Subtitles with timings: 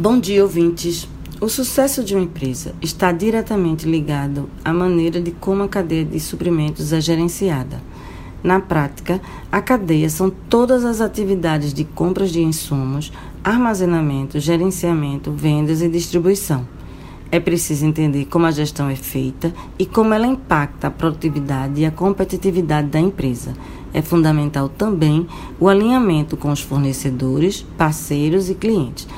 [0.00, 1.08] Bom dia, ouvintes.
[1.40, 6.20] O sucesso de uma empresa está diretamente ligado à maneira de como a cadeia de
[6.20, 7.82] suprimentos é gerenciada.
[8.40, 15.82] Na prática, a cadeia são todas as atividades de compras de insumos, armazenamento, gerenciamento, vendas
[15.82, 16.64] e distribuição.
[17.32, 21.84] É preciso entender como a gestão é feita e como ela impacta a produtividade e
[21.84, 23.52] a competitividade da empresa.
[23.92, 25.26] É fundamental também
[25.58, 29.08] o alinhamento com os fornecedores, parceiros e clientes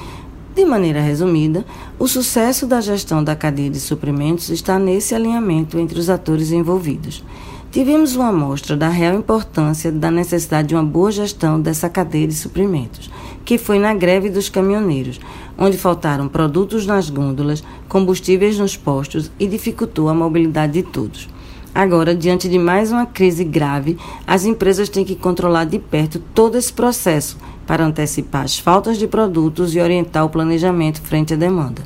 [0.55, 1.64] de maneira resumida,
[1.98, 7.25] o sucesso da gestão da cadeia de suprimentos está nesse alinhamento entre os atores envolvidos.
[7.71, 12.35] Tivemos uma amostra da real importância da necessidade de uma boa gestão dessa cadeia de
[12.35, 13.08] suprimentos,
[13.44, 15.21] que foi na greve dos caminhoneiros,
[15.57, 21.29] onde faltaram produtos nas gôndolas, combustíveis nos postos e dificultou a mobilidade de todos.
[21.74, 26.58] Agora, diante de mais uma crise grave, as empresas têm que controlar de perto todo
[26.58, 31.82] esse processo para antecipar as faltas de produtos e orientar o planejamento frente à demanda.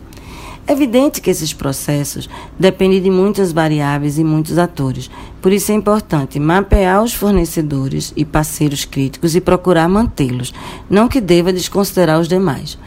[0.66, 5.10] É evidente que esses processos dependem de muitas variáveis e muitos atores,
[5.42, 10.54] por isso é importante mapear os fornecedores e parceiros críticos e procurar mantê-los,
[10.88, 12.78] não que deva desconsiderar os demais.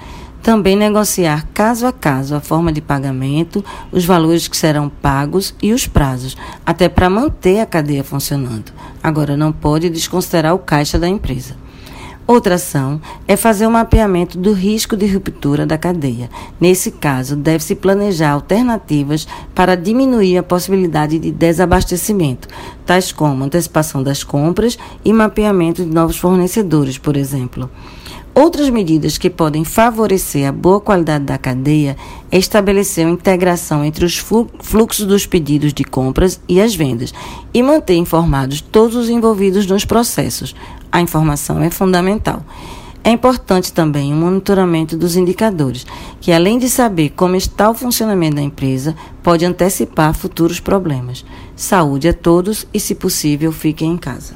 [0.48, 5.73] Também negociar caso a caso a forma de pagamento, os valores que serão pagos e
[5.73, 8.72] os prazos, até para manter a cadeia funcionando.
[9.04, 11.58] Agora, não pode desconsiderar o caixa da empresa.
[12.26, 16.30] Outra ação é fazer o um mapeamento do risco de ruptura da cadeia.
[16.61, 22.48] Nesse caso, deve-se planejar alternativas para diminuir a possibilidade de desabastecimento,
[22.86, 27.70] tais como antecipação das compras e mapeamento de novos fornecedores, por exemplo.
[28.38, 31.98] Outras medidas que podem favorecer a boa qualidade da cadeia
[32.32, 37.12] é estabelecer uma integração entre os fluxos dos pedidos de compras e as vendas
[37.52, 40.56] e manter informados todos os envolvidos nos processos,
[40.92, 42.44] a informação é fundamental.
[43.04, 45.84] É importante também o monitoramento dos indicadores,
[46.22, 51.26] que além de saber como está o funcionamento da empresa, pode antecipar futuros problemas.
[51.56, 54.36] Saúde a todos e, se possível, fiquem em casa.